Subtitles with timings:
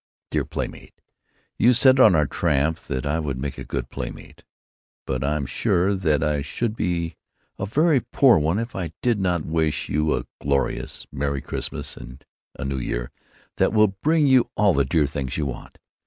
[0.31, 4.43] Dear Playmate,—You said on our tramp that I would make a good playmate,
[5.05, 7.17] but I'm sure that I should be
[7.59, 11.97] a very poor one if I did not wish you a gloriously merry Xmas &
[12.57, 13.11] a New Year
[13.57, 15.77] that will bring you all the dear things you want.